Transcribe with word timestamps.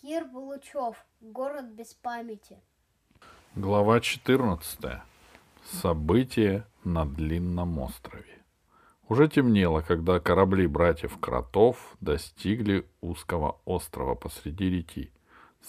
Кир 0.00 0.24
Булычев. 0.26 1.04
Город 1.20 1.64
без 1.74 1.94
памяти. 1.94 2.56
Глава 3.56 4.00
14. 4.00 4.78
События 5.64 6.66
на 6.84 7.04
Длинном 7.04 7.80
острове. 7.80 8.44
Уже 9.08 9.26
темнело, 9.26 9.80
когда 9.80 10.20
корабли 10.20 10.68
братьев 10.68 11.18
Кротов 11.18 11.96
достигли 12.00 12.86
узкого 13.00 13.60
острова 13.64 14.14
посреди 14.14 14.70
реки, 14.70 15.12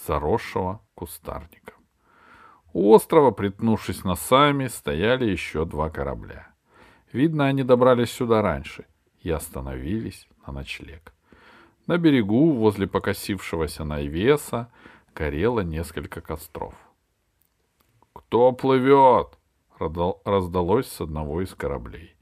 заросшего 0.06 0.80
кустарником. 0.94 1.74
У 2.72 2.92
острова, 2.94 3.32
притнувшись 3.32 4.04
носами, 4.04 4.68
стояли 4.68 5.24
еще 5.24 5.64
два 5.64 5.90
корабля. 5.90 6.54
Видно, 7.12 7.46
они 7.46 7.64
добрались 7.64 8.12
сюда 8.12 8.42
раньше 8.42 8.86
и 9.22 9.30
остановились 9.30 10.28
на 10.46 10.52
ночлег. 10.52 11.12
На 11.90 11.98
берегу, 11.98 12.52
возле 12.52 12.86
покосившегося 12.86 13.82
навеса, 13.82 14.68
горело 15.12 15.58
несколько 15.58 16.20
костров. 16.20 16.72
«Кто 18.12 18.52
плывет?»— 18.52 19.36
раздалось 20.24 20.86
с 20.86 21.00
одного 21.00 21.42
из 21.42 21.52
кораблей. 21.52 22.14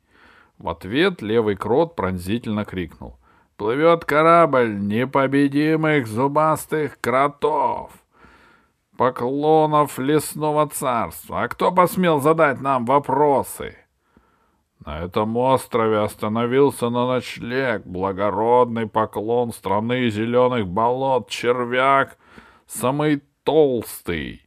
В 0.57 0.71
ответ 0.71 1.21
левый 1.21 1.57
крот 1.57 1.97
пронзительно 1.97 2.65
крикнул. 2.65 3.19
«Плывет 3.59 4.07
корабль 4.07 4.75
непобедимых 4.81 6.07
зубастых 6.07 6.99
кротов!» 7.03 7.93
поклонов 8.97 9.99
лесного 9.99 10.67
царства. 10.71 11.43
А 11.43 11.49
кто 11.49 11.73
посмел 11.73 12.23
задать 12.23 12.63
нам 12.63 12.87
вопросы? 12.87 13.77
На 14.85 15.05
этом 15.05 15.37
острове 15.37 15.99
остановился 15.99 16.89
на 16.89 17.07
ночлег 17.07 17.85
благородный 17.85 18.87
поклон 18.87 19.53
страны 19.53 20.09
зеленых 20.09 20.69
болот, 20.69 21.29
червяк, 21.29 22.17
самый 22.67 23.23
толстый. 23.43 24.43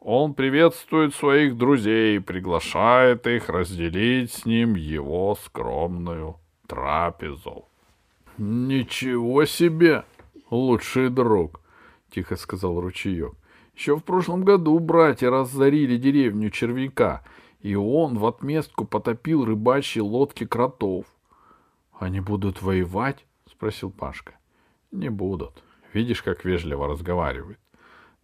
Он 0.00 0.34
приветствует 0.34 1.14
своих 1.14 1.56
друзей 1.56 2.20
приглашает 2.20 3.26
их 3.26 3.48
разделить 3.48 4.32
с 4.32 4.46
ним 4.46 4.74
его 4.74 5.36
скромную 5.44 6.36
трапезу.— 6.66 7.66
Ничего 8.38 9.44
себе, 9.44 10.04
лучший 10.50 11.08
друг!— 11.08 11.60
тихо 12.10 12.36
сказал 12.36 12.80
ручеек.— 12.80 13.32
Еще 13.76 13.96
в 13.96 14.04
прошлом 14.04 14.44
году 14.44 14.78
братья 14.78 15.30
разорили 15.30 15.96
деревню 15.96 16.50
червяка— 16.50 17.22
и 17.60 17.74
он 17.74 18.18
в 18.18 18.26
отместку 18.26 18.84
потопил 18.84 19.44
рыбачьи 19.44 20.00
лодки 20.00 20.46
кротов.— 20.46 21.06
Они 21.98 22.20
будут 22.20 22.62
воевать?— 22.62 23.26
спросил 23.50 23.90
Пашка.— 23.90 24.34
Не 24.90 25.08
будут. 25.08 25.62
Видишь, 25.92 26.22
как 26.22 26.44
вежливо 26.44 26.86
разговаривают. 26.86 27.58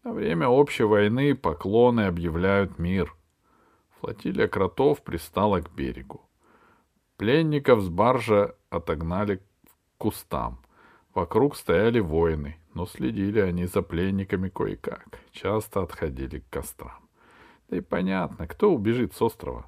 На 0.04 0.12
время 0.12 0.48
общей 0.48 0.84
войны 0.84 1.34
поклоны 1.34 2.02
объявляют 2.02 2.78
мир. 2.78 3.14
Флотилия 4.00 4.48
кротов 4.48 5.02
пристала 5.02 5.60
к 5.60 5.70
берегу. 5.74 6.20
Пленников 7.16 7.80
с 7.80 7.88
баржа 7.88 8.54
отогнали 8.70 9.36
к 9.36 9.42
кустам. 9.98 10.58
Вокруг 11.14 11.56
стояли 11.56 12.00
воины, 12.00 12.58
но 12.74 12.86
следили 12.86 13.40
они 13.40 13.66
за 13.66 13.82
пленниками 13.82 14.48
кое-как, 14.48 15.20
часто 15.32 15.82
отходили 15.82 16.40
к 16.40 16.50
кострам. 16.50 17.03
Да 17.68 17.76
и 17.76 17.80
понятно, 17.80 18.46
кто 18.46 18.72
убежит 18.72 19.14
с 19.14 19.22
острова. 19.22 19.66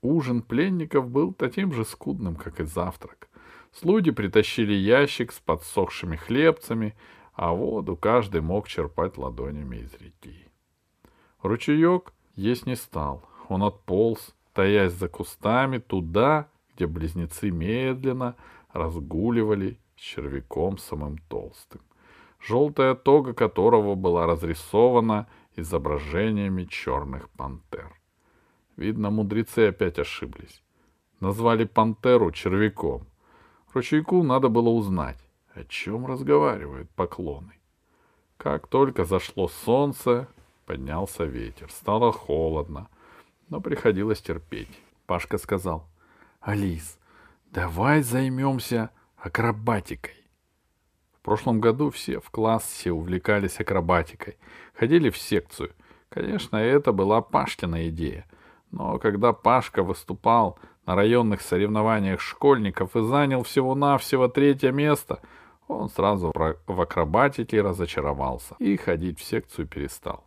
Ужин 0.00 0.42
пленников 0.42 1.08
был 1.08 1.32
таким 1.32 1.72
же 1.72 1.84
скудным, 1.84 2.36
как 2.36 2.60
и 2.60 2.64
завтрак. 2.64 3.28
Слуги 3.72 4.10
притащили 4.10 4.72
ящик 4.72 5.32
с 5.32 5.40
подсохшими 5.40 6.16
хлебцами, 6.16 6.94
а 7.34 7.52
воду 7.52 7.96
каждый 7.96 8.40
мог 8.40 8.68
черпать 8.68 9.16
ладонями 9.16 9.76
из 9.76 9.94
реки. 9.94 10.48
Ручеек 11.42 12.12
есть 12.34 12.66
не 12.66 12.76
стал. 12.76 13.24
Он 13.48 13.62
отполз, 13.62 14.34
таясь 14.52 14.92
за 14.92 15.08
кустами, 15.08 15.78
туда, 15.78 16.48
где 16.74 16.86
близнецы 16.86 17.50
медленно 17.50 18.36
разгуливали 18.72 19.78
с 19.96 20.00
червяком 20.00 20.78
самым 20.78 21.18
толстым, 21.28 21.80
желтая 22.40 22.94
тога 22.94 23.34
которого 23.34 23.94
была 23.94 24.26
разрисована 24.26 25.28
изображениями 25.56 26.64
черных 26.64 27.28
пантер. 27.30 27.92
Видно, 28.76 29.10
мудрецы 29.10 29.68
опять 29.68 29.98
ошиблись. 29.98 30.62
Назвали 31.20 31.64
пантеру 31.64 32.32
червяком. 32.32 33.06
Ручейку 33.72 34.22
надо 34.22 34.48
было 34.48 34.68
узнать, 34.68 35.18
о 35.54 35.64
чем 35.64 36.06
разговаривают 36.06 36.90
поклоны. 36.90 37.52
Как 38.36 38.66
только 38.66 39.04
зашло 39.04 39.48
солнце, 39.48 40.28
поднялся 40.66 41.24
ветер. 41.24 41.70
Стало 41.70 42.12
холодно, 42.12 42.88
но 43.48 43.60
приходилось 43.60 44.20
терпеть. 44.20 44.80
Пашка 45.06 45.38
сказал, 45.38 45.86
«Алис, 46.40 46.98
давай 47.50 48.02
займемся 48.02 48.90
акробатикой. 49.16 50.21
В 51.22 51.24
прошлом 51.24 51.60
году 51.60 51.90
все 51.90 52.18
в 52.18 52.30
классе 52.30 52.90
увлекались 52.90 53.60
акробатикой, 53.60 54.38
ходили 54.74 55.08
в 55.08 55.16
секцию. 55.16 55.70
Конечно, 56.08 56.56
это 56.56 56.90
была 56.90 57.20
Пашкина 57.20 57.88
идея. 57.90 58.26
Но 58.72 58.98
когда 58.98 59.32
Пашка 59.32 59.84
выступал 59.84 60.58
на 60.84 60.96
районных 60.96 61.40
соревнованиях 61.42 62.20
школьников 62.20 62.96
и 62.96 63.02
занял 63.04 63.44
всего-навсего 63.44 64.26
третье 64.26 64.72
место, 64.72 65.20
он 65.68 65.90
сразу 65.90 66.32
в 66.34 66.80
акробатике 66.80 67.62
разочаровался 67.62 68.56
и 68.58 68.76
ходить 68.76 69.20
в 69.20 69.22
секцию 69.22 69.68
перестал. 69.68 70.26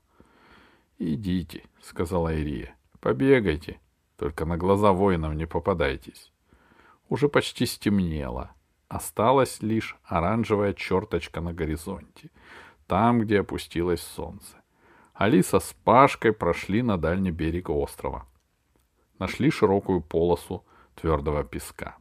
«Идите»,— 0.98 1.64
сказала 1.82 2.34
Ирия,— 2.34 2.74
«побегайте, 3.02 3.82
только 4.18 4.46
на 4.46 4.56
глаза 4.56 4.94
воинов 4.94 5.34
не 5.34 5.46
попадайтесь». 5.46 6.32
Уже 7.10 7.28
почти 7.28 7.66
стемнело. 7.66 8.52
Осталась 8.88 9.62
лишь 9.62 9.98
оранжевая 10.04 10.74
черточка 10.74 11.42
на 11.42 11.54
горизонте, 11.54 12.30
там, 12.88 13.20
где 13.20 13.40
опустилось 13.40 14.02
солнце. 14.02 14.56
Алиса 15.14 15.60
с 15.60 15.74
Пашкой 15.84 16.34
прошли 16.34 16.82
на 16.82 16.98
дальний 16.98 17.32
берег 17.32 17.70
острова. 17.70 18.26
Нашли 19.18 19.50
широкую 19.50 20.02
полосу 20.02 20.64
твердого 20.96 21.44
песка. 21.44 21.96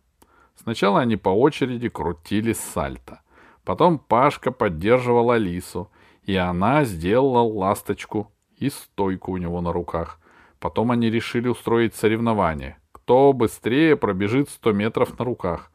Сначала 0.57 1.01
они 1.01 1.17
по 1.17 1.29
очереди 1.29 1.89
крутили 1.89 2.53
сальто. 2.53 3.21
Потом 3.65 3.99
Пашка 3.99 4.51
поддерживал 4.51 5.31
Алису, 5.31 5.91
и 6.25 6.35
она 6.37 6.85
сделала 6.85 7.41
ласточку 7.41 8.33
и 8.57 8.69
стойку 8.69 9.33
у 9.33 9.37
него 9.37 9.61
на 9.61 9.73
руках. 9.73 10.21
Потом 10.59 10.91
они 10.91 11.11
решили 11.11 11.49
устроить 11.49 11.95
соревнование. 11.95 12.79
Кто 12.93 13.33
быстрее 13.33 13.97
пробежит 13.97 14.49
100 14.51 14.73
метров 14.73 15.19
на 15.19 15.25
руках. 15.25 15.71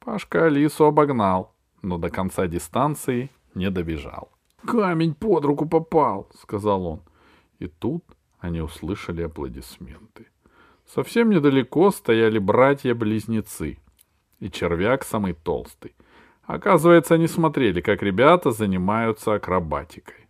Пашка 0.00 0.46
Алису 0.46 0.84
обогнал, 0.84 1.54
но 1.82 1.98
до 1.98 2.10
конца 2.10 2.46
дистанции 2.46 3.30
не 3.54 3.70
добежал. 3.70 4.30
«Камень 4.66 5.14
под 5.14 5.44
руку 5.44 5.66
попал»,— 5.66 6.28
сказал 6.42 6.86
он. 6.86 7.00
И 7.58 7.66
тут 7.66 8.04
они 8.40 8.60
услышали 8.60 9.22
аплодисменты. 9.22 10.26
Совсем 10.86 11.30
недалеко 11.30 11.90
стояли 11.90 12.38
братья-близнецы, 12.38 13.78
и 14.40 14.50
червяк 14.50 15.04
самый 15.04 15.34
толстый. 15.34 15.94
Оказывается, 16.44 17.14
они 17.14 17.26
смотрели, 17.26 17.80
как 17.80 18.02
ребята 18.02 18.52
занимаются 18.52 19.34
акробатикой. 19.34 20.28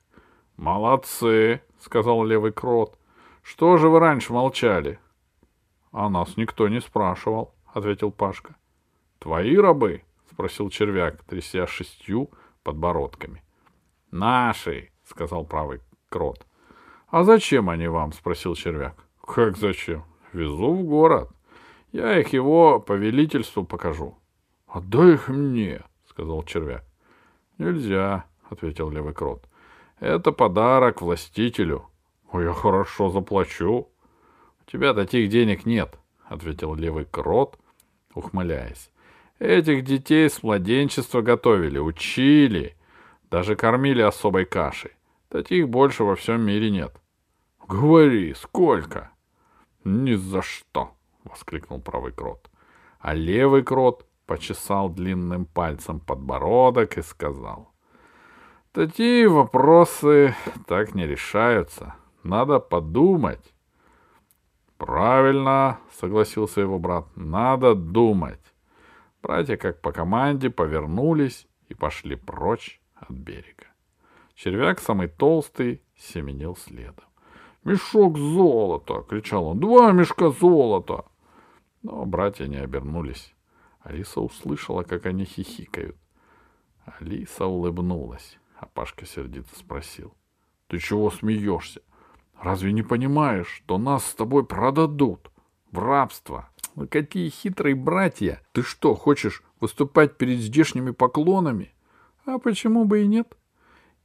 «Молодцы»,— 0.57 1.61
сказал 1.81 2.25
левый 2.25 2.53
крот. 2.53 2.99
«Что 3.43 3.77
же 3.77 3.89
вы 3.89 4.01
раньше 4.01 4.33
молчали?» 4.33 4.99
«А 5.93 6.11
нас 6.11 6.37
никто 6.37 6.69
не 6.69 6.81
спрашивал»,— 6.81 7.55
ответил 7.73 8.11
Пашка. 8.11 8.57
Твои 9.19 9.57
рабы? 9.57 10.03
спросил 10.31 10.71
червяк, 10.71 11.23
тряся 11.25 11.67
шестью 11.67 12.31
подбородками. 12.63 13.43
Наши, 14.11 14.91
сказал 15.05 15.45
правый 15.45 15.81
крот. 16.09 16.47
А 17.09 17.25
зачем 17.25 17.71
они 17.71 17.89
вам? 17.89 18.13
спросил 18.13 18.55
червяк. 18.55 18.95
Как 19.27 19.57
зачем? 19.57 20.05
Везу 20.33 20.75
в 20.75 20.85
город. 20.85 21.31
Я 21.93 22.19
их 22.19 22.33
его 22.33 22.81
повелительству 22.81 23.65
покажу. 23.65 24.17
Отдай 24.67 25.15
их 25.15 25.29
мне, 25.29 25.83
сказал 26.09 26.43
червяк. 26.43 26.85
Нельзя, 27.57 28.27
ответил 28.49 28.91
левый 28.91 29.15
крот. 29.15 29.49
Это 29.99 30.31
подарок 30.33 31.03
властителю. 31.03 31.87
Ой, 32.31 32.45
я 32.45 32.53
хорошо 32.53 33.09
заплачу. 33.09 33.89
У 34.61 34.71
тебя 34.71 34.95
таких 34.95 35.31
денег 35.31 35.65
нет, 35.65 35.99
ответил 36.27 36.75
левый 36.75 37.07
крот, 37.07 37.59
ухмыляясь. 38.15 38.91
Этих 39.39 39.85
детей 39.85 40.29
с 40.29 40.43
младенчества 40.43 41.23
готовили, 41.23 41.79
учили, 41.79 42.77
даже 43.31 43.55
кормили 43.55 44.03
особой 44.03 44.45
кашей. 44.45 44.93
Таких 45.29 45.69
больше 45.69 46.05
во 46.05 46.17
всем 46.17 46.43
мире 46.43 46.71
нет.— 46.71 46.95
Говори, 47.69 48.35
сколько?— 48.35 49.11
Ни 49.85 50.15
за 50.15 50.43
что!— 50.43 50.95
воскликнул 51.25 51.81
правый 51.81 52.13
крот. 52.13 52.51
А 52.99 53.15
левый 53.15 53.63
крот 53.63 54.07
почесал 54.27 54.89
длинным 54.89 55.45
пальцем 55.45 56.01
подбородок 56.01 56.99
и 56.99 57.03
сказал.— 57.03 57.71
Такие 58.73 59.29
вопросы 59.29 60.35
так 60.67 60.95
не 60.95 61.07
решаются. 61.07 61.95
Надо 62.23 62.59
подумать. 62.59 63.55
Правильно, 64.77 65.79
согласился 65.99 66.61
его 66.61 66.79
брат. 66.79 67.07
Надо 67.17 67.75
думать. 67.75 68.41
Братья, 69.29 69.59
как 69.59 69.83
по 69.83 69.93
команде, 69.93 70.49
повернулись 70.49 71.47
и 71.69 71.75
пошли 71.75 72.17
прочь 72.17 72.81
от 72.95 73.11
берега. 73.11 73.67
Червяк, 74.35 74.81
самый 74.81 75.09
толстый, 75.09 75.83
семенил 75.99 76.57
следом. 76.57 77.05
«Мешок 77.63 78.17
золота!»— 78.17 79.05
кричал 79.09 79.49
он. 79.49 79.61
«Два 79.61 79.93
мешка 79.93 80.31
золота!» 80.31 81.05
Но 81.83 82.07
братья 82.07 82.47
не 82.47 82.57
обернулись. 82.57 83.35
Алиса 83.81 84.23
услышала, 84.23 84.83
как 84.83 85.05
они 85.05 85.27
хихикают. 85.27 85.99
Алиса 86.87 87.45
улыбнулась, 87.45 88.39
а 88.59 88.65
Пашка 88.65 89.05
сердито 89.05 89.55
спросил. 89.59 90.15
«Ты 90.69 90.79
чего 90.79 91.11
смеешься? 91.11 91.83
Разве 92.41 92.73
не 92.73 92.83
понимаешь, 92.83 93.49
что 93.49 93.77
нас 93.77 94.07
с 94.07 94.15
тобой 94.15 94.47
продадут 94.47 95.31
в 95.71 95.81
рабство?» 95.81 96.49
«Вы 96.79 96.87
какие 96.87 97.29
хитрые 97.29 97.75
братья! 97.75 98.41
Ты 98.53 98.63
что, 98.63 98.95
хочешь 98.95 99.43
выступать 99.59 100.17
перед 100.17 100.39
здешними 100.39 100.93
поклонами?» 100.93 101.73
«А 102.25 102.39
почему 102.39 102.85
бы 102.85 103.03
и 103.03 103.09
нет?» 103.09 103.37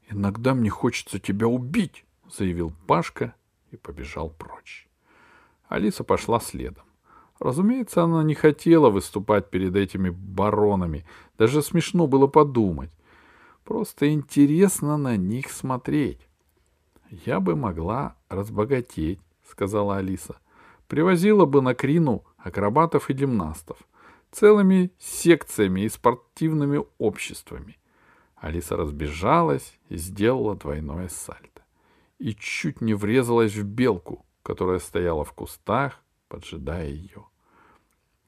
«Иногда 0.09 0.55
мне 0.55 0.71
хочется 0.71 1.19
тебя 1.19 1.45
убить»,— 1.45 2.03
заявил 2.35 2.73
Пашка 2.87 3.35
и 3.69 3.77
побежал 3.77 4.31
прочь. 4.31 4.87
Алиса 5.67 6.03
пошла 6.03 6.39
следом. 6.39 6.83
Разумеется, 7.37 8.05
она 8.05 8.23
не 8.23 8.33
хотела 8.33 8.89
выступать 8.89 9.51
перед 9.51 9.75
этими 9.75 10.09
баронами. 10.09 11.05
Даже 11.37 11.61
смешно 11.61 12.07
было 12.07 12.25
подумать. 12.25 12.89
Просто 13.65 14.11
интересно 14.11 14.97
на 14.97 15.15
них 15.15 15.51
смотреть. 15.51 16.27
«Я 17.11 17.39
бы 17.39 17.55
могла 17.55 18.15
разбогатеть»,— 18.29 19.19
сказала 19.47 19.97
Алиса. 19.97 20.37
«Привозила 20.87 21.45
бы 21.45 21.61
на 21.61 21.75
Крину 21.75 22.23
акробатов 22.43 23.09
и 23.09 23.13
гимнастов, 23.13 23.77
целыми 24.31 24.91
секциями 24.99 25.81
и 25.81 25.89
спортивными 25.89 26.83
обществами. 26.97 27.77
Алиса 28.35 28.75
разбежалась 28.75 29.79
и 29.87 29.95
сделала 29.95 30.55
двойное 30.55 31.07
сальто. 31.07 31.63
И 32.19 32.35
чуть 32.35 32.81
не 32.81 32.93
врезалась 32.93 33.55
в 33.55 33.63
белку, 33.63 34.25
которая 34.43 34.79
стояла 34.79 35.23
в 35.23 35.31
кустах, 35.33 35.99
поджидая 36.27 36.89
ее. 36.89 37.25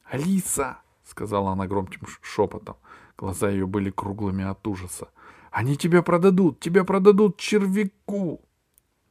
«Алиса!»— 0.06 0.80
сказала 1.04 1.52
она 1.52 1.68
громким 1.68 2.08
шепотом. 2.22 2.78
Глаза 3.18 3.50
ее 3.50 3.68
были 3.68 3.90
круглыми 3.90 4.46
от 4.46 4.66
ужаса. 4.68 5.10
«Они 5.52 5.76
тебя 5.76 6.02
продадут! 6.02 6.60
Тебя 6.60 6.84
продадут 6.84 7.38
червяку!» 7.38 8.42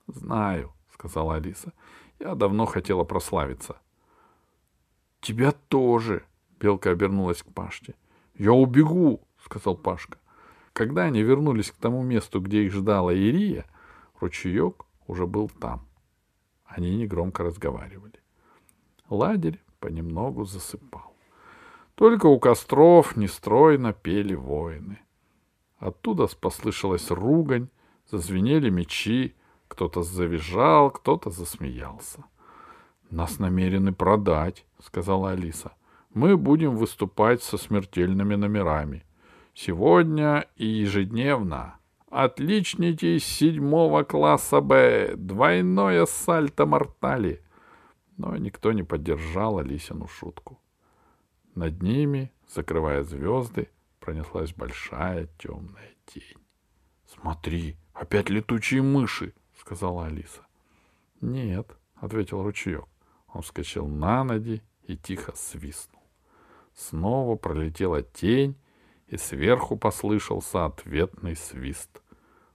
«Знаю»,— 0.06 0.73
сказала 0.95 1.37
Алиса. 1.37 1.73
«Я 2.19 2.35
давно 2.35 2.67
хотела 2.67 3.05
прославиться». 3.05 3.77
«Тебя 5.25 5.53
тоже!»— 5.53 6.23
Белка 6.61 6.91
обернулась 6.91 7.43
к 7.43 7.47
Пашке. 7.47 7.94
«Я 8.35 8.53
убегу!»— 8.53 9.23
сказал 9.43 9.75
Пашка. 9.75 10.19
Когда 10.75 11.05
они 11.05 11.23
вернулись 11.23 11.71
к 11.71 11.76
тому 11.76 12.03
месту, 12.03 12.43
где 12.43 12.65
их 12.65 12.75
ждала 12.75 13.11
Ирия, 13.11 13.65
ручеек 14.21 14.85
уже 15.06 15.26
был 15.26 15.49
там. 15.49 15.88
Они 16.67 16.94
негромко 16.94 17.43
разговаривали. 17.43 18.21
Лагерь 19.09 19.62
понемногу 19.81 20.44
засыпал. 20.44 21.17
Только 21.94 22.27
у 22.27 22.38
костров 22.38 23.17
нестройно 23.17 23.94
пели 23.94 24.35
воины. 24.35 24.99
Оттуда 25.79 26.27
послышалась 26.38 27.11
ругань, 27.11 27.70
зазвенели 28.11 28.69
мечи, 28.69 29.35
кто-то 29.69 30.03
завизжал, 30.03 30.91
кто-то 30.91 31.31
засмеялся. 31.31 32.25
«Нас 33.11 33.39
намерены 33.39 33.93
продать»,— 33.93 34.65
сказала 34.83 35.31
Алиса. 35.33 35.73
«Мы 36.12 36.37
будем 36.37 36.77
выступать 36.77 37.43
со 37.43 37.59
смертельными 37.59 38.35
номерами. 38.35 39.05
Сегодня 39.55 40.47
и 40.56 40.67
ежедневно. 40.67 41.79
Отличники 42.11 43.19
седьмого 43.19 44.05
класса 44.05 44.61
Б. 44.61 45.15
Двойное 45.17 46.06
сальто 46.06 46.67
мортали. 46.67 47.43
Но 48.17 48.37
никто 48.37 48.73
не 48.73 48.83
поддержал 48.83 49.59
Алисину 49.59 50.06
шутку. 50.06 50.61
Над 51.55 51.83
ними, 51.83 52.33
закрывая 52.49 53.03
звезды, 53.03 53.69
пронеслась 54.01 54.53
большая 54.53 55.29
темная 55.39 55.95
тень.— 56.06 56.39
Смотри, 57.06 57.77
опять 57.93 58.29
летучие 58.29 58.83
мыши,— 58.83 59.35
сказала 59.61 60.06
Алиса.— 60.06 60.47
Нет,— 61.21 61.77
ответил 61.95 62.43
ручеек. 62.43 62.87
Он 63.34 63.42
вскочил 63.42 63.86
на 63.86 64.25
ноги 64.25 64.62
и 64.86 64.96
тихо 64.96 65.32
свистнул. 65.34 66.02
Снова 66.75 67.36
пролетела 67.36 68.02
тень, 68.02 68.56
и 69.08 69.16
сверху 69.16 69.76
послышался 69.76 70.64
ответный 70.64 71.36
свист. 71.36 72.00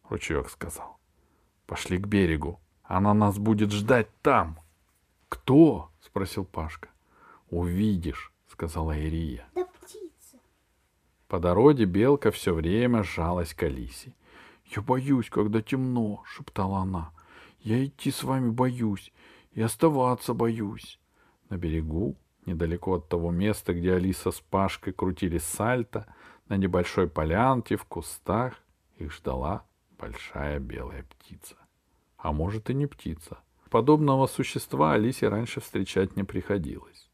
Ручеек 0.10 0.50
сказал.— 0.50 0.98
Пошли 1.68 2.00
к 2.00 2.08
берегу. 2.08 2.60
Она 2.84 3.14
нас 3.14 3.38
будет 3.38 3.72
ждать 3.72 4.08
там.— 4.22 4.58
Кто?— 5.30 5.92
спросил 6.02 6.44
Пашка.— 6.46 6.90
Увидишь,— 7.50 8.34
сказала 8.48 8.98
Ирия. 8.98 9.48
Да 9.54 9.66
птица. 9.66 10.40
По 11.28 11.40
дороге 11.40 11.86
белка 11.86 12.32
все 12.32 12.54
время 12.54 13.04
сжалась 13.04 13.54
к 13.54 13.64
Алисе.— 13.64 14.14
Я 14.76 14.82
боюсь, 14.82 15.30
когда 15.30 15.62
темно,— 15.62 16.24
шептала 16.26 16.80
она.— 16.80 17.12
Я 17.60 17.86
идти 17.86 18.12
с 18.12 18.24
вами 18.24 18.50
боюсь 18.50 19.12
и 19.60 19.62
оставаться 19.62 20.34
боюсь. 20.34 21.02
На 21.50 21.58
берегу, 21.58 22.16
недалеко 22.46 22.94
от 22.94 23.10
того 23.10 23.30
места, 23.30 23.74
где 23.74 23.96
Алиса 23.96 24.32
с 24.32 24.40
Пашкой 24.40 24.94
крутили 24.94 25.38
сальто, 25.38 26.06
на 26.48 26.56
небольшой 26.56 27.10
полянке 27.10 27.76
в 27.76 27.84
кустах 27.84 28.54
их 28.96 29.12
ждала 29.12 29.66
большая 30.00 30.60
белая 30.60 31.04
птица. 31.04 31.58
А 32.18 32.32
может 32.32 32.70
и 32.70 32.74
не 32.74 32.88
птица. 32.88 33.40
Подобного 33.70 34.28
существа 34.28 34.94
Алисе 34.94 35.28
раньше 35.28 35.60
встречать 35.60 36.16
не 36.16 36.24
приходилось. 36.24 37.10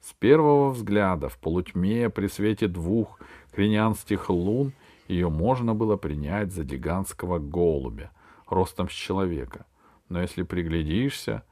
С 0.00 0.12
первого 0.12 0.70
взгляда 0.70 1.28
в 1.28 1.38
полутьме 1.38 2.10
при 2.10 2.26
свете 2.26 2.66
двух 2.66 3.20
кринянских 3.52 4.28
лун 4.28 4.72
ее 5.06 5.28
можно 5.30 5.72
было 5.72 5.96
принять 5.96 6.52
за 6.52 6.64
гигантского 6.64 7.38
голубя, 7.38 8.10
ростом 8.48 8.88
с 8.88 8.92
человека. 8.92 9.66
Но 10.08 10.20
если 10.20 10.42
приглядишься, 10.42 11.44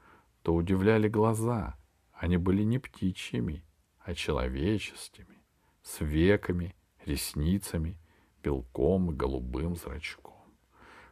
то 0.45 0.53
удивляли 0.53 1.07
глаза. 1.07 1.75
Они 2.13 2.37
были 2.37 2.61
не 2.61 2.77
птичьими, 2.77 3.65
а 3.97 4.13
человеческими, 4.13 5.43
с 5.81 6.01
веками 6.01 6.75
ресницами, 7.03 7.97
белком 8.43 9.09
и 9.09 9.15
голубым 9.15 9.75
зрачком. 9.75 10.35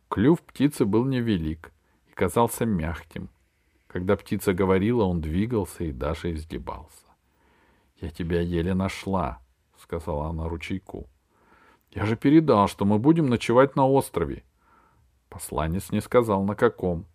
Клюв 0.08 0.40
птицы 0.44 0.86
был 0.86 1.06
невелик 1.06 1.74
и 2.06 2.12
казался 2.12 2.68
мягким. 2.68 3.32
Когда 3.88 4.16
птица 4.16 4.54
говорила, 4.54 5.04
он 5.06 5.20
двигался 5.20 5.86
и 5.86 5.92
даже 5.92 6.32
изгибался.— 6.34 7.08
Я 8.02 8.12
тебя 8.12 8.40
еле 8.40 8.76
нашла,— 8.76 9.42
сказала 9.78 10.28
она 10.28 10.48
ручейку.— 10.48 11.10
Я 11.90 12.06
же 12.06 12.16
передал, 12.16 12.68
что 12.68 12.86
мы 12.86 13.00
будем 13.00 13.26
ночевать 13.26 13.76
на 13.76 13.88
острове. 13.88 14.44
Посланец 15.30 15.92
не 15.92 16.02
сказал, 16.02 16.44
на 16.44 16.54
каком.— 16.54 17.08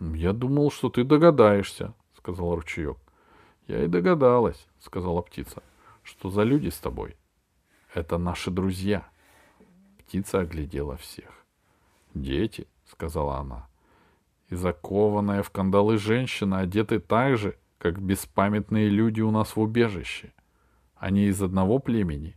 Я 0.00 0.32
думал, 0.32 0.70
что 0.70 0.88
ты 0.90 1.04
догадаешься,— 1.04 1.94
сказал 2.16 2.54
ручеек.— 2.54 2.98
Я 3.66 3.84
и 3.84 3.88
догадалась,— 3.88 4.66
сказала 4.80 5.22
птица.— 5.22 5.62
Что 6.02 6.30
за 6.30 6.42
люди 6.42 6.68
с 6.68 6.78
тобой?— 6.78 7.16
это 7.94 8.18
наши 8.18 8.50
друзья. 8.50 9.08
Птица 9.98 10.40
оглядела 10.40 10.96
всех. 10.96 11.44
Дети, 12.14 12.66
сказала 12.86 13.38
она. 13.38 13.68
И 14.48 14.54
закованная 14.54 15.42
в 15.42 15.50
кандалы 15.50 15.98
женщина 15.98 16.60
одеты 16.60 17.00
так 17.00 17.38
же, 17.38 17.56
как 17.78 18.00
беспамятные 18.00 18.88
люди 18.88 19.20
у 19.20 19.30
нас 19.30 19.56
в 19.56 19.60
убежище. 19.60 20.32
Они 20.96 21.26
из 21.26 21.40
одного 21.42 21.78
племени. 21.78 22.36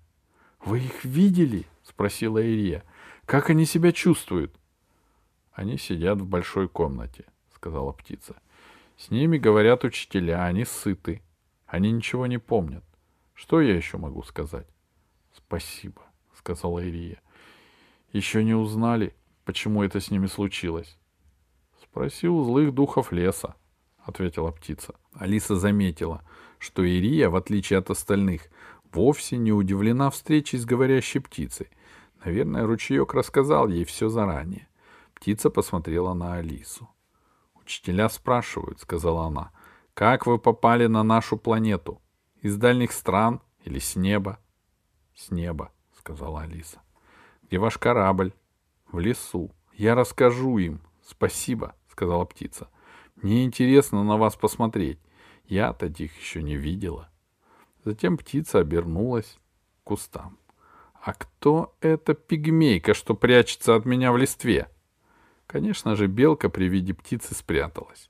Вы 0.64 0.80
их 0.80 1.04
видели? 1.04 1.66
спросила 1.84 2.38
Ирия. 2.38 2.84
Как 3.26 3.50
они 3.50 3.66
себя 3.66 3.92
чувствуют? 3.92 4.56
Они 5.52 5.78
сидят 5.78 6.22
в 6.22 6.26
большой 6.26 6.70
комнате, 6.70 7.26
сказала 7.62 7.92
птица. 7.92 8.42
С 8.98 9.12
ними 9.12 9.38
говорят 9.38 9.84
учителя, 9.84 10.46
они 10.46 10.66
сыты. 10.66 11.22
Они 11.68 11.92
ничего 11.92 12.26
не 12.26 12.40
помнят. 12.40 12.84
Что 13.36 13.62
я 13.62 13.76
еще 13.76 14.00
могу 14.00 14.24
сказать? 14.24 14.68
Спасибо, 15.32 16.02
сказала 16.36 16.80
Ирия. 16.80 17.22
Еще 18.14 18.44
не 18.44 18.56
узнали, 18.56 19.14
почему 19.46 19.84
это 19.84 20.00
с 20.00 20.10
ними 20.10 20.26
случилось. 20.26 20.98
Спроси 21.80 22.28
у 22.28 22.44
злых 22.44 22.74
духов 22.74 23.12
леса, 23.12 23.56
ответила 24.00 24.52
птица. 24.52 24.96
Алиса 25.14 25.56
заметила, 25.56 26.24
что 26.58 26.84
Ирия, 26.84 27.30
в 27.30 27.36
отличие 27.36 27.78
от 27.78 27.92
остальных, 27.92 28.50
вовсе 28.92 29.38
не 29.38 29.52
удивлена 29.52 30.10
встречей 30.10 30.58
с 30.58 30.66
говорящей 30.66 31.22
птицей. 31.22 31.70
Наверное, 32.26 32.66
ручеек 32.66 33.14
рассказал 33.14 33.68
ей 33.68 33.86
все 33.86 34.10
заранее. 34.10 34.68
Птица 35.14 35.52
посмотрела 35.52 36.16
на 36.16 36.38
Алису. 36.38 36.90
«Учителя 37.64 38.10
спрашивают»,— 38.10 38.80
сказала 38.82 39.26
она,— 39.26 39.52
«как 39.94 40.26
вы 40.26 40.40
попали 40.40 40.88
на 40.88 41.04
нашу 41.04 41.38
планету? 41.38 42.02
Из 42.42 42.58
дальних 42.58 42.92
стран 42.92 43.42
или 43.64 43.80
с 43.80 43.96
неба?» 43.96 44.40
«С 45.16 45.30
неба»,— 45.32 45.72
сказала 45.98 46.42
Алиса. 46.42 46.82
«Где 47.44 47.60
ваш 47.60 47.78
корабль?» 47.78 48.34
«В 48.92 49.00
лесу. 49.00 49.52
Я 49.74 49.96
расскажу 49.96 50.58
им. 50.58 50.82
Спасибо»,— 51.06 51.76
сказала 51.88 52.26
птица. 52.26 52.68
«Мне 53.16 53.46
интересно 53.46 54.04
на 54.04 54.18
вас 54.18 54.36
посмотреть. 54.36 55.00
Я 55.46 55.74
таких 55.74 56.18
еще 56.20 56.42
не 56.42 56.56
видела». 56.56 57.10
Затем 57.84 58.18
птица 58.18 58.60
обернулась 58.60 59.40
к 59.84 59.88
кустам. 59.88 60.40
«А 61.02 61.14
кто 61.14 61.76
эта 61.82 62.14
пигмейка, 62.14 62.94
что 62.94 63.14
прячется 63.14 63.76
от 63.76 63.86
меня 63.86 64.12
в 64.12 64.18
листве?» 64.18 64.71
Конечно 65.52 65.98
же, 65.98 66.08
белка 66.08 66.48
при 66.48 66.70
виде 66.70 66.94
птицы 66.94 67.36
спряталась. 67.36 68.10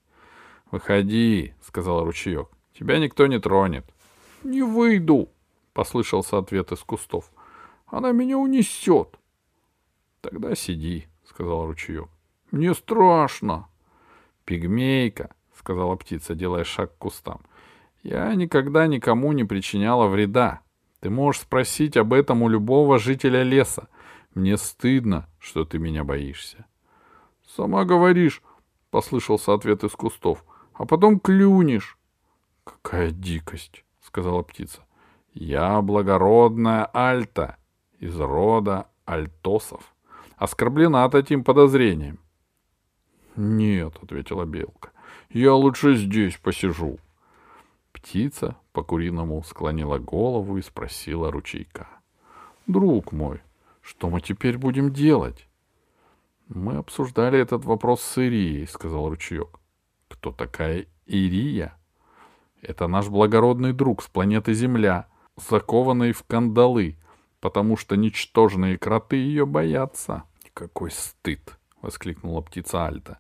«Выходи»,— 0.70 1.56
сказал 1.64 2.06
ручеек. 2.06 2.48
«Тебя 2.78 3.00
никто 3.00 3.26
не 3.26 3.40
тронет». 3.40 3.84
«Не 4.44 4.62
выйду»,— 4.62 5.28
послышался 5.74 6.38
ответ 6.38 6.72
из 6.72 6.82
кустов. 6.82 7.32
«Она 7.88 8.12
меня 8.12 8.38
унесет». 8.38 9.18
«Тогда 10.22 10.54
сиди»,— 10.54 11.08
сказал 11.26 11.66
ручеек. 11.66 12.10
«Мне 12.52 12.76
страшно». 12.76 13.68
«Пигмейка»,— 14.46 15.34
сказала 15.58 15.96
птица, 15.96 16.36
делая 16.36 16.64
шаг 16.64 16.94
к 16.94 17.00
кустам. 17.00 17.42
«Я 18.04 18.36
никогда 18.36 18.86
никому 18.86 19.32
не 19.32 19.46
причиняла 19.46 20.08
вреда. 20.08 20.62
Ты 21.00 21.10
можешь 21.10 21.42
спросить 21.42 21.98
об 21.98 22.14
этом 22.14 22.44
у 22.44 22.50
любого 22.50 23.00
жителя 23.00 23.42
леса. 23.42 23.88
Мне 24.36 24.58
стыдно, 24.58 25.28
что 25.40 25.66
ты 25.66 25.80
меня 25.80 26.04
боишься.— 26.04 26.66
Сама 27.56 27.84
говоришь,— 27.84 28.42
послышался 28.92 29.54
ответ 29.54 29.84
из 29.84 29.92
кустов,— 29.92 30.46
а 30.74 30.86
потом 30.86 31.20
клюнешь.— 31.20 31.98
Какая 32.64 33.12
дикость,— 33.12 33.84
сказала 34.02 34.42
птица.— 34.42 34.86
Я 35.34 35.82
благородная 35.82 36.86
Альта 36.94 37.58
из 38.00 38.18
рода 38.18 38.88
Альтосов. 39.06 39.94
Оскорблена 40.38 41.10
таким 41.10 41.44
подозрением.— 41.44 42.20
Нет,— 43.36 43.98
ответила 44.02 44.46
белка,— 44.46 44.92
я 45.30 45.54
лучше 45.54 45.96
здесь 45.96 46.38
посижу.— 46.38 47.00
Птица 47.92 48.56
по-куриному 48.72 49.44
склонила 49.44 50.00
голову 50.00 50.58
и 50.58 50.62
спросила 50.62 51.32
ручейка. 51.32 51.88
«Друг 52.66 53.12
мой, 53.12 53.42
что 53.82 54.10
мы 54.10 54.22
теперь 54.22 54.58
будем 54.58 54.94
делать?» 54.94 55.48
«Мы 56.54 56.76
обсуждали 56.76 57.40
этот 57.40 57.64
вопрос 57.64 58.02
с 58.02 58.18
Ирией»,— 58.18 58.68
сказал 58.70 59.10
ручеек. 59.10 59.60
«Кто 60.10 60.32
такая 60.32 60.86
Ирия?» 61.06 61.78
«Это 62.62 62.88
наш 62.88 63.08
благородный 63.08 63.72
друг 63.72 64.04
с 64.04 64.08
планеты 64.08 64.54
Земля, 64.54 65.08
закованный 65.38 66.12
в 66.12 66.24
кандалы, 66.24 66.98
потому 67.40 67.78
что 67.78 67.96
ничтожные 67.96 68.78
кроты 68.78 69.16
ее 69.16 69.46
боятся». 69.46 70.24
«Какой 70.54 70.92
стыд!»— 70.92 71.58
воскликнула 71.82 72.42
птица 72.42 72.86
Альта. 72.86 73.20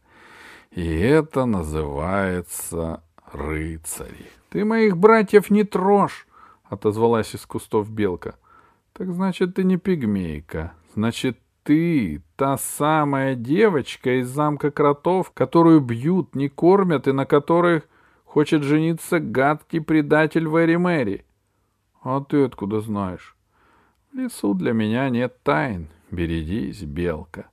«И 0.72 0.86
это 0.86 1.46
называется 1.46 3.02
рыцари.— 3.32 4.30
Ты 4.50 4.66
моих 4.66 4.98
братьев 4.98 5.50
не 5.50 5.64
трожь,— 5.64 6.28
отозвалась 6.66 7.34
из 7.34 7.46
кустов 7.46 7.90
белка.— 7.90 8.36
Так 8.94 9.12
значит, 9.14 9.56
ты 9.56 9.64
не 9.64 9.78
пигмейка. 9.78 10.74
Значит, 10.94 11.40
ты 11.64 12.22
та 12.36 12.58
самая 12.58 13.36
девочка 13.36 14.20
из 14.20 14.28
замка 14.28 14.72
кротов, 14.72 15.32
которую 15.32 15.82
бьют, 15.82 16.36
не 16.36 16.50
кормят 16.50 17.08
и 17.08 17.12
на 17.12 17.26
которых 17.26 17.88
хочет 18.26 18.64
жениться 18.64 19.20
гадкий 19.20 19.82
предатель 19.82 20.48
Вэри 20.48 20.78
Мэри.— 20.78 21.26
А 22.04 22.22
ты 22.22 22.44
откуда 22.44 22.82
знаешь?— 22.82 23.36
В 24.12 24.18
лесу 24.18 24.54
для 24.54 24.74
меня 24.74 25.10
нет 25.10 25.42
тайн. 25.44 25.90
Берегись, 26.10 26.84
белка. 26.84 27.50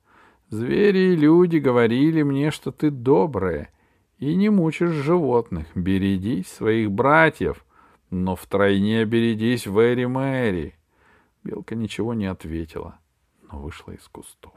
Звери 0.48 1.12
и 1.12 1.16
люди 1.16 1.58
говорили 1.58 2.22
мне, 2.22 2.50
что 2.50 2.72
ты 2.72 2.90
добрая— 2.90 3.70
и 4.18 4.34
не 4.34 4.50
мучишь 4.50 4.90
животных. 4.90 5.66
Бередись 5.74 6.48
своих 6.48 6.90
братьев, 6.90 7.64
но 8.10 8.36
втройне 8.36 9.04
бередись 9.04 9.66
Вэри 9.66 10.06
Мэри. 10.06 10.74
Белка 11.44 11.74
ничего 11.74 12.14
не 12.14 12.26
ответила, 12.26 12.98
но 13.50 13.58
вышла 13.58 13.92
из 13.92 14.06
кустов. 14.08 14.54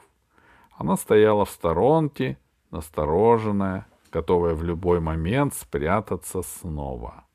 Она 0.72 0.98
стояла 0.98 1.46
в 1.46 1.50
сторонке, 1.50 2.38
настороженная, 2.72 3.88
готовая 4.12 4.56
в 4.56 4.64
любой 4.64 5.00
момент 5.00 5.54
спрятаться 5.54 6.42
снова. 6.42 7.26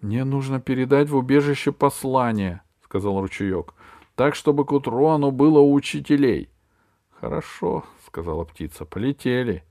«Мне 0.00 0.24
нужно 0.24 0.60
передать 0.60 1.10
в 1.10 1.16
убежище 1.16 1.72
послание»,— 1.72 2.62
сказал 2.84 3.20
ручеек,— 3.20 3.74
«так, 4.14 4.34
чтобы 4.34 4.64
к 4.64 4.72
утру 4.72 5.06
оно 5.08 5.30
было 5.30 5.60
у 5.60 5.72
учителей». 5.72 6.50
«Хорошо»,— 7.20 7.84
сказала 8.06 8.44
птица,— 8.44 8.84
«полетели». 8.86 9.64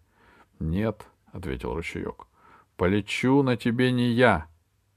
«Нет»,— 0.60 1.06
ответил 1.32 1.74
ручеек.— 1.74 2.28
Полечу 2.78 3.44
на 3.44 3.58
тебе 3.58 3.92
не 3.92 4.10
я. 4.10 4.48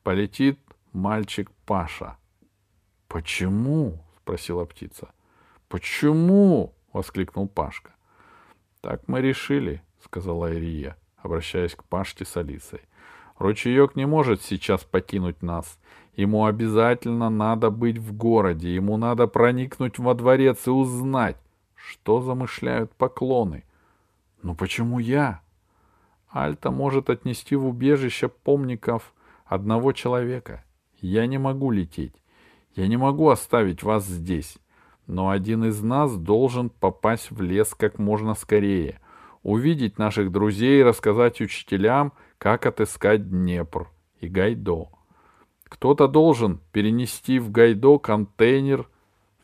Полетит 0.02 0.58
мальчик 0.92 1.50
Паша.— 1.66 2.16
Почему?— 3.08 4.04
спросила 4.22 4.64
птица.— 4.64 5.12
Почему?— 5.68 6.74
воскликнул 6.92 7.48
Пашка.— 7.48 7.92
Так 8.80 9.08
мы 9.08 9.20
решили,— 9.20 9.82
сказала 10.04 10.52
Ирия, 10.52 10.96
обращаясь 11.16 11.74
к 11.74 11.84
Пашке 11.84 12.24
с 12.24 12.36
Алисой.— 12.36 12.80
Ручеек 13.38 13.96
не 13.96 14.06
может 14.06 14.42
сейчас 14.42 14.84
покинуть 14.84 15.42
нас. 15.42 15.78
Ему 16.14 16.44
обязательно 16.44 17.30
надо 17.30 17.70
быть 17.70 17.98
в 17.98 18.16
городе, 18.16 18.74
ему 18.74 18.96
надо 18.96 19.26
проникнуть 19.26 19.98
во 19.98 20.14
дворец 20.14 20.66
и 20.66 20.70
узнать, 20.70 21.36
что 21.74 22.20
замышляют 22.20 22.94
поклоны.— 22.94 23.64
Но 24.42 24.54
почему 24.54 24.98
я? 24.98 25.40
Альта 26.34 26.70
может 26.70 27.10
отнести 27.10 27.54
в 27.54 27.66
убежище 27.66 28.28
помников 28.28 29.14
одного 29.44 29.92
человека. 29.92 30.64
Я 31.00 31.26
не 31.26 31.38
могу 31.38 31.70
лететь. 31.70 32.14
Я 32.74 32.88
не 32.88 32.96
могу 32.96 33.28
оставить 33.28 33.82
вас 33.82 34.04
здесь. 34.04 34.58
Но 35.06 35.30
один 35.30 35.64
из 35.64 35.82
нас 35.82 36.16
должен 36.16 36.70
попасть 36.70 37.30
в 37.30 37.40
лес 37.42 37.74
как 37.74 37.98
можно 37.98 38.34
скорее, 38.34 39.00
увидеть 39.42 39.98
наших 39.98 40.32
друзей 40.32 40.80
и 40.80 40.84
рассказать 40.84 41.40
учителям, 41.40 42.12
как 42.38 42.66
отыскать 42.66 43.28
Днепр 43.28 43.90
и 44.20 44.28
Гайдо. 44.28 44.88
Кто-то 45.64 46.08
должен 46.08 46.60
перенести 46.72 47.38
в 47.38 47.50
Гайдо 47.50 47.98
контейнер 47.98 48.88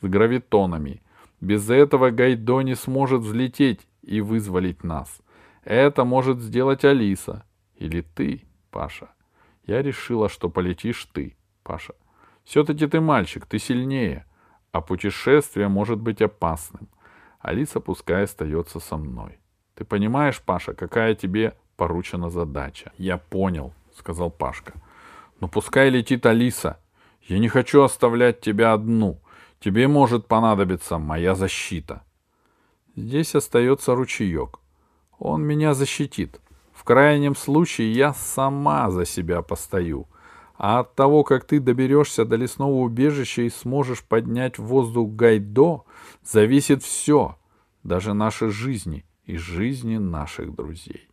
с 0.01 0.07
гравитонами. 0.07 1.03
Без 1.41 1.69
этого 1.69 2.11
Гайдо 2.11 2.63
не 2.63 2.75
сможет 2.75 3.23
взлететь 3.23 3.87
и 4.03 4.21
вызволить 4.21 4.85
нас. 4.85 5.21
Это 5.65 6.05
может 6.05 6.41
сделать 6.41 6.85
Алиса. 6.85 7.45
Или 7.77 8.03
ты, 8.03 8.45
Паша. 8.71 9.11
Я 9.67 9.83
решила, 9.83 10.29
что 10.29 10.49
полетишь 10.49 11.05
ты, 11.13 11.37
Паша. 11.63 11.95
Все-таки 12.45 12.87
ты 12.87 13.01
мальчик, 13.01 13.47
ты 13.47 13.59
сильнее, 13.59 14.27
а 14.73 14.81
путешествие 14.81 15.69
может 15.69 15.99
быть 15.99 16.23
опасным. 16.23 16.89
Алиса 17.41 17.81
пускай 17.81 18.25
остается 18.25 18.81
со 18.81 18.97
мной. 18.97 19.39
Ты 19.75 19.85
понимаешь, 19.85 20.41
Паша, 20.41 20.75
какая 20.75 21.15
тебе 21.15 21.55
поручена 21.77 22.31
задача? 22.31 22.93
Я 22.99 23.19
понял, 23.19 23.73
сказал 23.97 24.31
Пашка. 24.31 24.75
Но 25.41 25.49
пускай 25.49 25.89
летит 25.91 26.27
Алиса. 26.27 26.79
Я 27.23 27.39
не 27.39 27.49
хочу 27.49 27.83
оставлять 27.83 28.41
тебя 28.41 28.73
одну. 28.73 29.21
Тебе 29.59 29.89
может 29.89 30.27
понадобиться 30.27 30.99
моя 30.99 31.35
защита. 31.35 32.03
Здесь 32.97 33.35
остается 33.35 33.95
ручеек. 33.95 34.59
Он 35.19 35.43
меня 35.43 35.75
защитит. 35.75 36.41
В 36.73 36.85
крайнем 36.85 37.37
случае 37.37 37.93
я 37.93 38.15
сама 38.15 38.91
за 38.91 39.05
себя 39.05 39.43
постою. 39.43 40.07
А 40.63 40.81
от 40.81 40.95
того, 40.95 41.25
как 41.25 41.47
ты 41.47 41.59
доберешься 41.59 42.27
до 42.27 42.37
лесного 42.37 42.81
убежища 42.81 43.41
и 43.41 43.49
сможешь 43.49 44.05
поднять 44.05 44.59
в 44.59 44.65
воздух 44.65 45.11
гайдо, 45.15 45.85
зависит 46.23 46.83
все, 46.83 47.39
даже 47.83 48.13
наши 48.13 48.51
жизни 48.51 49.07
и 49.25 49.39
жизни 49.39 49.97
наших 49.97 50.55
друзей. 50.55 51.09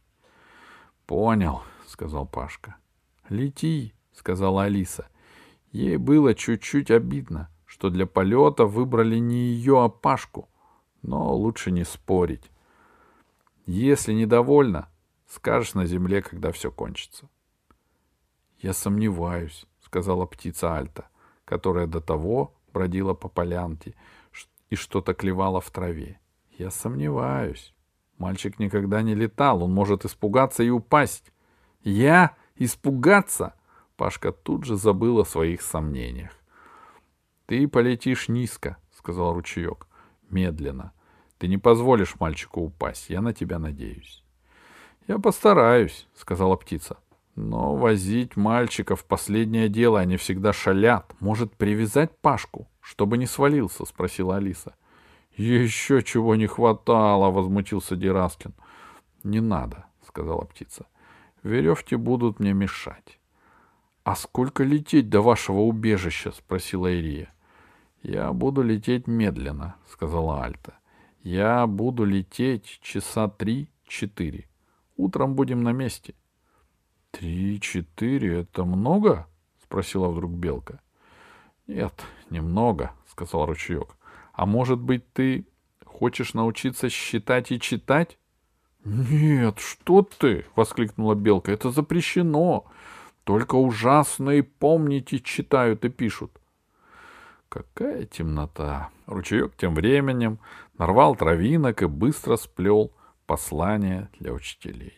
—Понял,— 1.06 1.62
сказал 1.88 2.28
Пашка.— 2.28 2.76
Лети,— 3.30 3.94
сказала 4.12 4.64
Алиса. 4.64 5.08
Ей 5.72 5.96
было 5.96 6.36
чуть-чуть 6.36 6.92
обидно, 6.92 7.50
что 7.66 7.90
для 7.90 8.06
полета 8.06 8.66
выбрали 8.66 9.18
не 9.18 9.54
ее, 9.54 9.82
а 9.82 9.88
Пашку, 9.88 10.50
но 11.04 11.34
лучше 11.34 11.72
не 11.72 11.86
спорить. 11.86 12.52
Если 13.66 14.12
недовольна, 14.12 14.90
скажешь 15.26 15.74
на 15.74 15.86
земле, 15.86 16.22
когда 16.22 16.52
все 16.52 16.70
кончится.— 16.70 17.30
Я 18.60 18.74
сомневаюсь,— 18.74 19.66
сказала 19.82 20.26
птица 20.26 20.76
Альта, 20.76 21.08
которая 21.46 21.88
до 21.88 22.02
того 22.02 22.54
бродила 22.74 23.14
по 23.14 23.30
полянке 23.30 23.94
и 24.70 24.76
что-то 24.76 25.14
клевало 25.14 25.62
в 25.62 25.70
траве. 25.72 26.20
Я 26.58 26.72
сомневаюсь. 26.72 27.74
Мальчик 28.18 28.58
никогда 28.60 29.02
не 29.02 29.14
летал, 29.14 29.64
он 29.64 29.74
может 29.74 30.06
испугаться 30.06 30.64
и 30.64 30.70
упасть. 30.70 31.32
Я? 31.84 32.36
Испугаться? 32.56 33.54
Пашка 33.96 34.32
тут 34.32 34.66
же 34.66 34.76
забыл 34.76 35.20
о 35.20 35.26
своих 35.26 35.62
сомнениях. 35.62 36.32
Ты 37.46 37.68
полетишь 37.68 38.28
низко, 38.28 38.78
сказал 38.98 39.34
ручеек. 39.34 39.88
Медленно. 40.30 40.92
Ты 41.38 41.48
не 41.48 41.58
позволишь 41.58 42.20
мальчику 42.20 42.62
упасть, 42.62 43.10
я 43.10 43.22
на 43.22 43.34
тебя 43.34 43.60
надеюсь. 43.60 44.24
Я 45.08 45.20
постараюсь, 45.20 46.08
сказала 46.16 46.56
птица. 46.56 46.98
Но 47.38 47.76
возить 47.76 48.36
мальчика 48.36 48.96
в 48.96 49.06
последнее 49.06 49.70
дело 49.70 50.00
они 50.00 50.18
всегда 50.18 50.54
шалят. 50.54 51.14
Может, 51.20 51.56
привязать 51.56 52.10
Пашку, 52.20 52.68
чтобы 52.82 53.20
не 53.20 53.28
свалился? 53.28 53.86
спросила 53.86 54.38
Алиса. 54.38 54.74
Еще 55.36 56.02
чего 56.02 56.36
не 56.36 56.48
хватало, 56.48 57.30
возмутился 57.30 57.96
Дераскин. 57.96 58.56
Не 59.24 59.40
надо, 59.40 59.86
сказала 60.08 60.46
птица. 60.46 60.88
Веревки 61.44 61.96
будут 61.96 62.40
мне 62.40 62.54
мешать. 62.54 63.20
А 64.04 64.16
сколько 64.16 64.64
лететь 64.64 65.08
до 65.10 65.22
вашего 65.22 65.60
убежища? 65.60 66.32
спросила 66.32 66.92
Ирия. 66.92 67.32
Я 68.02 68.34
буду 68.34 68.64
лететь 68.64 69.06
медленно, 69.06 69.76
сказала 69.88 70.44
Альта. 70.44 70.74
Я 71.22 71.68
буду 71.68 72.04
лететь 72.04 72.80
часа 72.82 73.28
три-четыре. 73.28 74.50
Утром 74.96 75.36
будем 75.36 75.62
на 75.62 75.72
месте. 75.72 76.16
Три-четыре— 77.12 78.42
это 78.42 78.66
много?— 78.66 79.28
спросила 79.64 80.10
вдруг 80.10 80.32
Белка.— 80.32 80.80
Нет, 81.68 81.94
немного,— 82.30 82.92
сказал 83.08 83.46
ручеек.— 83.46 83.96
А 84.34 84.46
может 84.46 84.80
быть, 84.80 85.12
ты 85.14 85.46
хочешь 85.86 86.34
научиться 86.34 86.90
считать 86.90 87.52
и 87.52 87.60
читать?— 87.60 88.18
Нет, 88.86 89.60
что 89.60 90.04
ты!— 90.04 90.46
воскликнула 90.56 91.16
Белка.— 91.16 91.52
Это 91.54 91.72
запрещено. 91.72 92.66
Только 93.24 93.56
ужасные 93.56 94.44
помните 94.44 95.20
читают 95.20 95.84
и 95.84 95.90
пишут. 95.90 96.32
Какая 97.50 98.06
темнота! 98.06 98.90
Ручеек 99.06 99.56
тем 99.58 99.74
временем 99.74 100.40
нарвал 100.78 101.16
травинок 101.16 101.82
и 101.82 101.88
быстро 101.88 102.38
сплел 102.38 102.94
послание 103.26 104.10
для 104.20 104.32
учителей. 104.34 104.94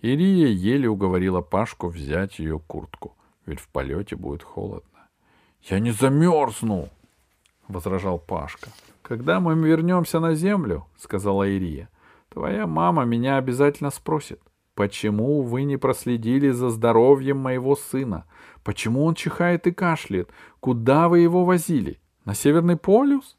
Ирия 0.00 0.46
еле 0.48 0.88
уговорила 0.88 1.40
Пашку 1.40 1.88
взять 1.88 2.38
ее 2.38 2.60
куртку, 2.60 3.16
ведь 3.46 3.58
в 3.58 3.68
полете 3.68 4.14
будет 4.14 4.44
холодно.— 4.44 5.08
Я 5.62 5.80
не 5.80 5.90
замерзну!— 5.90 6.88
возражал 7.68 8.20
Пашка.— 8.20 8.70
Когда 9.02 9.40
мы 9.40 9.56
вернемся 9.56 10.20
на 10.20 10.34
землю,— 10.34 10.86
сказала 10.96 11.48
Ирия,— 11.48 11.88
твоя 12.28 12.68
мама 12.68 13.04
меня 13.04 13.38
обязательно 13.38 13.90
спросит, 13.90 14.40
почему 14.76 15.42
вы 15.42 15.64
не 15.64 15.76
проследили 15.76 16.50
за 16.50 16.70
здоровьем 16.70 17.38
моего 17.38 17.74
сына? 17.74 18.24
Почему 18.62 19.04
он 19.04 19.16
чихает 19.16 19.66
и 19.66 19.72
кашляет? 19.72 20.30
Куда 20.60 21.08
вы 21.08 21.18
его 21.20 21.44
возили? 21.44 21.98
На 22.24 22.34
Северный 22.34 22.76
полюс? 22.76 23.36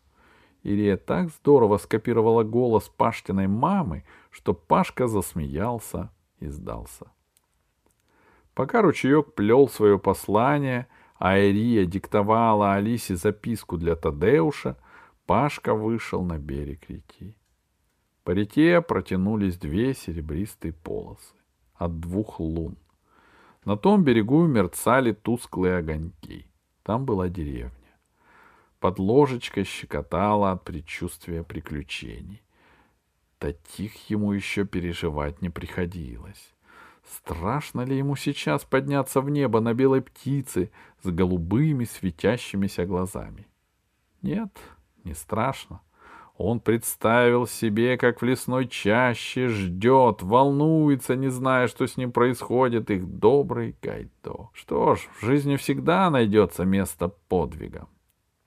Ирия 0.63 0.97
так 0.97 1.29
здорово 1.29 1.77
скопировала 1.77 2.43
голос 2.43 2.89
Паштиной 2.89 3.47
мамы, 3.47 4.03
что 4.29 4.53
Пашка 4.53 5.07
засмеялся 5.07 6.09
и 6.39 6.47
сдался. 6.47 7.07
Пока 8.53 8.81
ручеек 8.81 9.33
плел 9.35 9.69
свое 9.69 9.97
послание, 9.97 10.87
а 11.17 11.37
Ирия 11.37 11.85
диктовала 11.85 12.73
Алисе 12.73 13.15
записку 13.15 13.77
для 13.77 13.95
Тадеуша, 13.95 14.77
Пашка 15.25 15.73
вышел 15.75 16.23
на 16.23 16.39
берег 16.39 16.89
реки. 16.89 17.37
По 18.23 18.31
реке 18.31 18.81
протянулись 18.81 19.57
две 19.57 19.93
серебристые 19.93 20.73
полосы 20.73 21.35
от 21.75 21.99
двух 21.99 22.39
лун. 22.39 22.77
На 23.65 23.77
том 23.77 24.03
берегу 24.03 24.45
мерцали 24.45 25.13
тусклые 25.13 25.77
огоньки. 25.77 26.45
Там 26.83 27.05
была 27.05 27.29
деревня. 27.29 27.71
Под 28.79 28.99
ложечкой 28.99 29.65
щекотала 29.65 30.51
от 30.51 30.63
предчувствия 30.63 31.43
приключений. 31.43 32.41
Таких 33.39 34.09
ему 34.09 34.33
еще 34.33 34.65
переживать 34.65 35.41
не 35.41 35.49
приходилось. 35.49 36.53
Страшно 37.09 37.81
ли 37.81 37.97
ему 37.97 38.17
сейчас 38.17 38.65
подняться 38.65 39.21
в 39.21 39.29
небо 39.29 39.61
на 39.61 39.73
белой 39.73 40.01
птице 40.01 40.71
с 41.01 41.09
голубыми 41.09 41.85
светящимися 41.85 42.85
глазами? 42.85 43.47
Нет, 44.21 44.51
не 45.05 45.13
страшно. 45.13 45.81
Он 46.37 46.59
представил 46.59 47.47
себе, 47.47 47.97
как 47.97 48.21
в 48.21 48.25
лесной 48.25 48.67
чаще 48.67 49.47
ждет, 49.47 50.21
волнуется, 50.21 51.15
не 51.15 51.29
зная, 51.29 51.67
что 51.67 51.87
с 51.87 51.97
ним 51.97 52.11
происходит, 52.11 52.91
их 52.91 53.05
добрый 53.05 53.75
Гайдо. 53.81 54.49
Что 54.53 54.95
ж, 54.95 55.07
в 55.19 55.25
жизни 55.25 55.55
всегда 55.55 56.09
найдется 56.09 56.65
место 56.65 57.07
подвигам. 57.07 57.89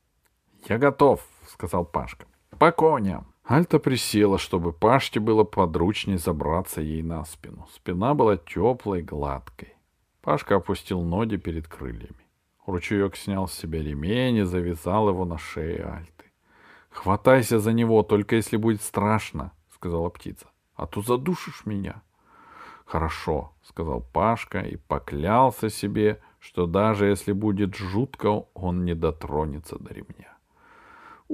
—Я 0.68 0.78
готов,— 0.78 1.26
сказал 1.48 1.84
Пашка.— 1.84 2.26
По 2.58 2.72
коням. 2.72 3.31
Альта 3.44 3.78
присела, 3.78 4.38
чтобы 4.38 4.72
Пашке 4.72 5.18
было 5.18 5.44
подручнее 5.44 6.18
забраться 6.18 6.80
ей 6.80 7.02
на 7.02 7.24
спину. 7.24 7.66
Спина 7.74 8.14
была 8.14 8.36
теплой, 8.36 9.02
гладкой. 9.02 9.74
Пашка 10.20 10.56
опустил 10.56 11.02
ноги 11.02 11.36
перед 11.36 11.66
крыльями. 11.66 12.28
Ручеек 12.66 13.16
снял 13.16 13.48
с 13.48 13.54
себя 13.54 13.82
ремень 13.82 14.36
и 14.36 14.42
завязал 14.44 15.08
его 15.08 15.24
на 15.24 15.38
шее 15.38 15.82
Альты.— 15.82 16.30
Хватайся 16.90 17.58
за 17.58 17.72
него, 17.72 18.02
только 18.02 18.36
если 18.36 18.56
будет 18.56 18.82
страшно,— 18.82 19.52
сказала 19.74 20.10
птица.— 20.10 20.46
А 20.76 20.86
то 20.86 21.02
задушишь 21.02 21.66
меня.— 21.66 22.02
Хорошо,— 22.84 23.52
сказал 23.62 24.02
Пашка 24.12 24.60
и 24.60 24.76
поклялся 24.76 25.70
себе, 25.70 26.20
что 26.38 26.66
даже 26.66 27.06
если 27.06 27.32
будет 27.32 27.74
жутко, 27.74 28.44
он 28.54 28.84
не 28.84 28.94
дотронется 28.94 29.78
до 29.78 29.92
ремня. 29.92 30.31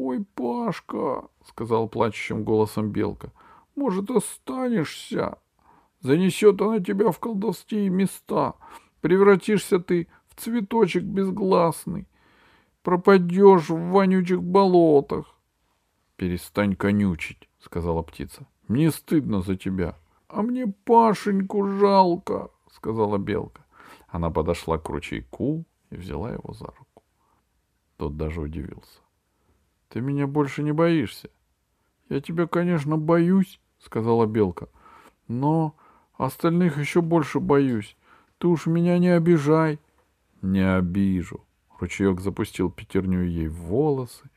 «Ой, 0.00 0.24
Пашка!»— 0.36 1.28
сказал 1.44 1.88
плачущим 1.88 2.44
голосом 2.44 2.92
Белка. 2.92 3.32
«Может, 3.74 4.08
останешься? 4.12 5.38
Занесет 5.98 6.62
она 6.62 6.78
тебя 6.78 7.10
в 7.10 7.18
колдовские 7.18 7.88
места. 7.88 8.54
Превратишься 9.00 9.80
ты 9.80 10.06
в 10.28 10.40
цветочек 10.40 11.02
безгласный. 11.02 12.06
Пропадешь 12.84 13.70
в 13.70 13.90
вонючих 13.90 14.40
болотах». 14.40 15.36
«Перестань 16.14 16.76
конючить»,— 16.76 17.48
сказала 17.58 18.02
птица. 18.02 18.46
«Мне 18.68 18.92
стыдно 18.92 19.42
за 19.42 19.56
тебя». 19.56 19.96
«А 20.28 20.42
мне 20.42 20.68
Пашеньку 20.84 21.66
жалко»,— 21.66 22.50
сказала 22.70 23.18
Белка. 23.18 23.64
Она 24.06 24.30
подошла 24.30 24.78
к 24.78 24.88
ручейку 24.88 25.64
и 25.90 25.96
взяла 25.96 26.30
его 26.30 26.52
за 26.52 26.66
руку. 26.66 27.02
Тот 27.96 28.16
даже 28.16 28.40
удивился. 28.40 29.00
Ты 29.88 30.00
меня 30.00 30.26
больше 30.26 30.62
не 30.62 30.72
боишься? 30.72 31.30
Я 32.08 32.20
тебя, 32.20 32.46
конечно, 32.46 32.96
боюсь, 32.96 33.60
сказала 33.78 34.26
Белка. 34.26 34.68
Но 35.28 35.76
остальных 36.16 36.78
еще 36.78 37.00
больше 37.00 37.40
боюсь. 37.40 37.96
Ты 38.38 38.48
уж 38.48 38.66
меня 38.66 38.98
не 38.98 39.08
обижай. 39.08 39.78
Не 40.42 40.76
обижу. 40.76 41.44
Ручеек 41.78 42.20
запустил 42.20 42.70
пятерню 42.70 43.22
ей 43.22 43.48
в 43.48 43.56
волосы, 43.56 44.30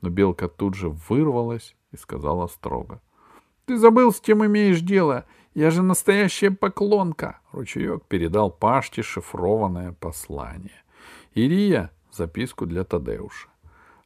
но 0.00 0.10
Белка 0.10 0.48
тут 0.48 0.74
же 0.74 0.88
вырвалась 0.88 1.76
и 1.92 1.96
сказала 1.96 2.46
строго.— 2.48 3.00
Ты 3.66 3.76
забыл, 3.76 4.12
с 4.12 4.20
кем 4.20 4.44
имеешь 4.44 4.80
дело. 4.80 5.26
Я 5.54 5.70
же 5.70 5.82
настоящая 5.82 6.50
поклонка. 6.50 7.40
Ручеек 7.52 8.04
передал 8.06 8.50
Пашке 8.50 9.02
шифрованное 9.02 9.92
послание. 9.92 10.82
Ирия— 11.34 11.90
записку 12.10 12.66
для 12.66 12.84
Тадеуша. 12.84 13.48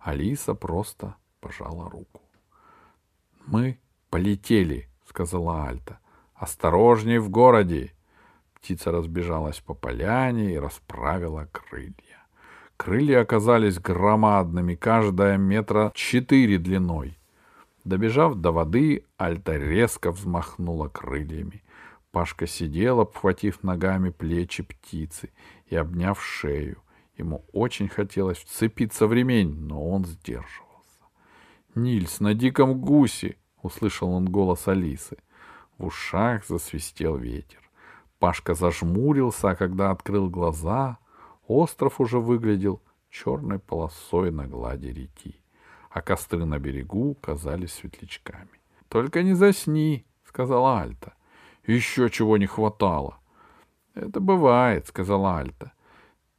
Алиса 0.02 0.54
просто 0.54 1.14
пожала 1.40 1.88
руку. 1.88 2.22
«Мы 3.46 3.78
полетели»,— 4.10 4.88
сказала 5.08 5.66
Альта. 5.66 5.98
«Осторожней 6.34 7.18
в 7.18 7.30
городе!» 7.30 7.92
Птица 8.54 8.90
разбежалась 8.90 9.60
по 9.60 9.74
поляне 9.74 10.54
и 10.54 10.58
расправила 10.58 11.48
крылья. 11.52 12.26
Крылья 12.76 13.20
оказались 13.20 13.78
громадными, 13.78 14.74
каждая 14.74 15.36
метра 15.36 15.92
четыре 15.94 16.58
длиной. 16.58 17.18
Добежав 17.84 18.34
до 18.36 18.50
воды, 18.50 19.04
Альта 19.16 19.56
резко 19.56 20.10
взмахнула 20.10 20.88
крыльями. 20.88 21.62
Пашка 22.10 22.46
сидел, 22.46 23.00
обхватив 23.00 23.62
ногами 23.62 24.10
плечи 24.10 24.62
птицы 24.64 25.30
и 25.66 25.76
обняв 25.76 26.22
шею. 26.22 26.82
Ему 27.16 27.44
очень 27.52 27.88
хотелось 27.88 28.38
вцепиться 28.38 29.06
в 29.06 29.12
ремень, 29.12 29.54
но 29.60 29.86
он 29.86 30.04
сдерживался. 30.04 30.72
«Нильс, 31.74 32.20
на 32.20 32.34
диком 32.34 32.80
гусе!»— 32.80 33.36
услышал 33.62 34.10
он 34.10 34.26
голос 34.26 34.68
Алисы. 34.68 35.18
В 35.78 35.86
ушах 35.86 36.46
засвистел 36.46 37.16
ветер. 37.16 37.60
Пашка 38.18 38.54
зажмурился, 38.54 39.50
а 39.50 39.54
когда 39.56 39.90
открыл 39.90 40.30
глаза, 40.30 40.98
остров 41.46 42.00
уже 42.00 42.18
выглядел 42.18 42.80
черной 43.10 43.58
полосой 43.58 44.30
на 44.30 44.46
глади 44.46 44.88
реки. 44.88 45.38
а 45.90 46.00
костры 46.00 46.46
на 46.46 46.58
берегу 46.58 47.14
казались 47.16 47.74
светлячками.— 47.74 48.60
Только 48.88 49.22
не 49.22 49.34
засни,— 49.34 50.06
сказала 50.24 50.80
Альта.— 50.80 51.12
Еще 51.66 52.08
чего 52.08 52.38
не 52.38 52.46
хватало.— 52.46 53.18
Это 53.94 54.20
бывает,— 54.20 54.86
сказала 54.88 55.38
Альта.— 55.38 55.72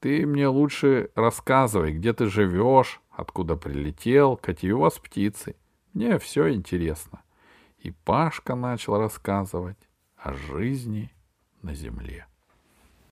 Ты 0.04 0.26
мне 0.26 0.50
лучше 0.50 1.12
рассказывай, 1.16 1.94
где 1.94 2.12
ты 2.12 2.26
живешь, 2.26 3.00
откуда 3.10 3.56
прилетел, 3.56 4.36
какие 4.36 4.72
у 4.72 4.80
вас 4.80 5.00
птицы. 5.00 5.56
Мне 5.94 6.20
все 6.20 6.54
интересно. 6.54 7.22
И 7.78 7.92
Пашка 7.92 8.56
начал 8.56 8.98
рассказывать 8.98 9.78
о 10.18 10.34
жизни 10.34 11.10
на 11.62 11.74
земле. 11.74 12.28